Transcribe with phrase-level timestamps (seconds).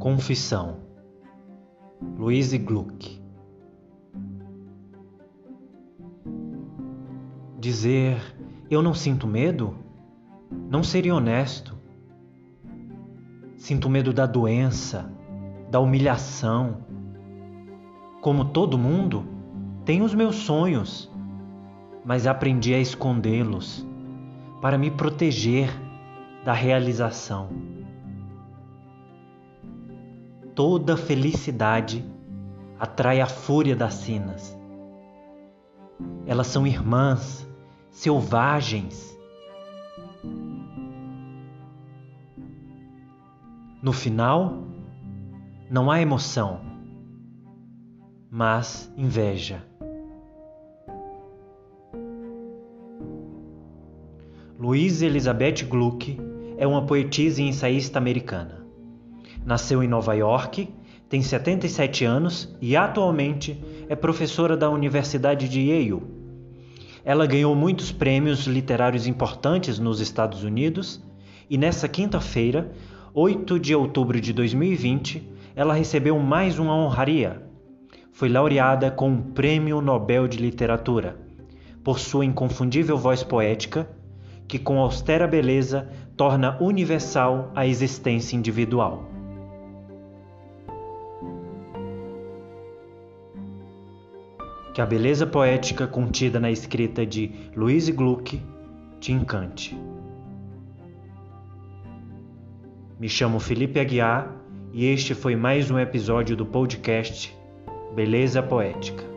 [0.00, 0.78] Confissão
[2.16, 3.22] Louise Gluck
[7.58, 8.18] Dizer
[8.70, 9.76] eu não sinto medo
[10.70, 11.78] não seria honesto.
[13.58, 15.12] Sinto medo da doença,
[15.70, 16.78] da humilhação.
[18.22, 19.26] Como todo mundo,
[19.84, 21.12] tenho os meus sonhos,
[22.04, 23.86] mas aprendi a escondê-los
[24.62, 25.70] para me proteger
[26.42, 27.79] da realização
[30.54, 32.04] toda felicidade
[32.78, 34.58] atrai a fúria das sinas.
[36.26, 37.46] Elas são irmãs,
[37.90, 39.18] selvagens.
[43.82, 44.64] No final,
[45.70, 46.60] não há emoção,
[48.30, 49.64] mas inveja.
[54.58, 56.20] Louise Elizabeth Gluck
[56.58, 58.59] é uma poetisa e ensaísta americana.
[59.44, 60.68] Nasceu em Nova York,
[61.08, 66.02] tem 77 anos e atualmente é professora da Universidade de Yale.
[67.04, 71.02] Ela ganhou muitos prêmios literários importantes nos Estados Unidos
[71.48, 72.70] e nessa quinta-feira,
[73.12, 77.42] 8 de outubro de 2020, ela recebeu mais uma honraria.
[78.12, 81.16] Foi laureada com o Prêmio Nobel de Literatura
[81.82, 83.90] por sua inconfundível voz poética,
[84.46, 89.09] que com austera beleza torna universal a existência individual.
[94.72, 98.40] Que a beleza poética contida na escrita de Louise Gluck
[99.00, 99.76] te encante.
[102.98, 104.30] Me chamo Felipe Aguiar
[104.72, 107.34] e este foi mais um episódio do podcast
[107.94, 109.09] Beleza Poética.